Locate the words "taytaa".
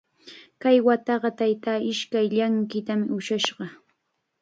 1.39-1.79